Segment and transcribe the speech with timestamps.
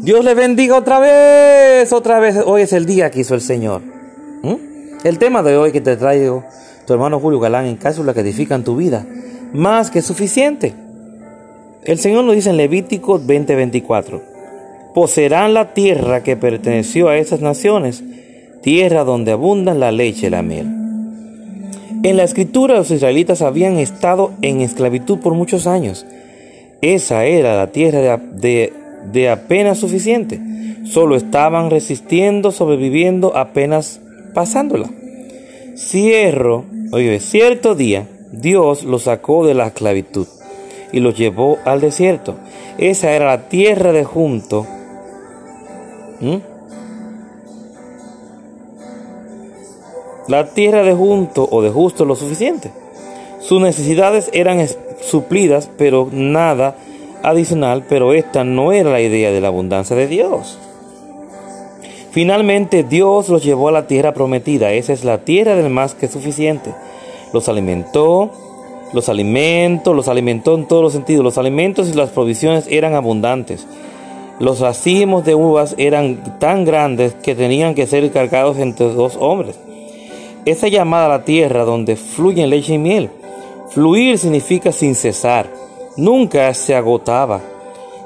[0.00, 2.36] Dios le bendiga otra vez, otra vez.
[2.44, 3.82] Hoy es el día que hizo el Señor.
[4.42, 4.54] ¿Mm?
[5.04, 6.44] El tema de hoy que te traigo,
[6.86, 9.06] tu hermano Julio Galán, en cápsulas que edifican tu vida,
[9.52, 10.74] más que suficiente.
[11.84, 14.22] El Señor nos dice en Levítico 20:24,
[14.94, 18.02] poseerán la tierra que perteneció a esas naciones,
[18.62, 20.66] tierra donde abundan la leche y la miel.
[22.02, 26.04] En la escritura los israelitas habían estado en esclavitud por muchos años.
[26.82, 28.72] Esa era la tierra de, de,
[29.30, 30.40] apenas suficiente.
[30.84, 34.00] Solo estaban resistiendo, sobreviviendo, apenas
[34.34, 34.90] pasándola.
[35.76, 40.26] Cierro, oye, cierto día Dios los sacó de la esclavitud
[40.92, 42.36] y los llevó al desierto.
[42.78, 44.66] Esa era la tierra de junto.
[50.28, 52.70] La tierra de junto o de justo lo suficiente.
[53.40, 54.66] Sus necesidades eran
[55.02, 56.76] suplidas, pero nada
[57.24, 60.58] adicional, pero esta no era la idea de la abundancia de Dios.
[62.12, 66.06] Finalmente Dios los llevó a la tierra prometida, esa es la tierra del más que
[66.06, 66.72] suficiente.
[67.32, 68.30] Los alimentó,
[68.92, 73.66] los alimentos, los alimentó en todos los sentidos, los alimentos y las provisiones eran abundantes.
[74.38, 79.58] Los racimos de uvas eran tan grandes que tenían que ser cargados entre dos hombres.
[80.44, 83.10] Esa llamada a la tierra donde fluyen leche y miel.
[83.70, 85.63] Fluir significa sin cesar.
[85.96, 87.40] Nunca se agotaba.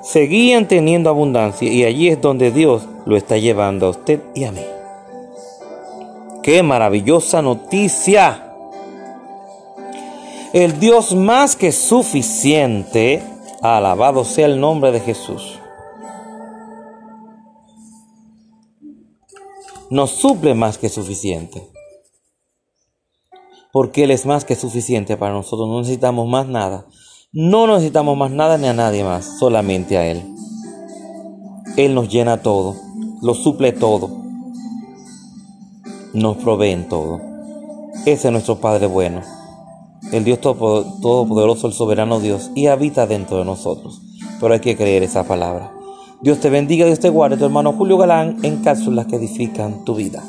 [0.03, 4.53] Seguían teniendo abundancia y allí es donde Dios lo está llevando a usted y a
[4.53, 4.65] mí.
[6.43, 8.55] ¡Qué maravillosa noticia!
[10.53, 13.23] El Dios más que suficiente,
[13.61, 15.59] alabado sea el nombre de Jesús,
[19.91, 21.69] nos suple más que suficiente
[23.73, 25.69] porque Él es más que suficiente para nosotros.
[25.69, 26.87] No necesitamos más nada.
[27.35, 30.25] No necesitamos más nada ni a nadie más, solamente a Él.
[31.77, 32.75] Él nos llena todo,
[33.21, 34.09] lo suple todo,
[36.15, 37.21] nos provee en todo.
[38.07, 39.21] Ese es nuestro Padre bueno,
[40.11, 44.01] el Dios Todopoderoso, el soberano Dios, y habita dentro de nosotros.
[44.41, 45.71] Pero hay que creer esa palabra.
[46.23, 49.95] Dios te bendiga, Dios te guarde, tu hermano Julio Galán, en cápsulas que edifican tu
[49.95, 50.23] vida.